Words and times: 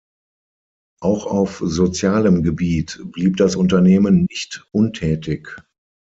Auch 0.99 1.27
auf 1.27 1.61
sozialem 1.63 2.41
Gebiet 2.41 2.99
blieb 3.11 3.37
das 3.37 3.55
Unternehmen 3.55 4.23
nicht 4.31 4.67
untätig. 4.71 5.57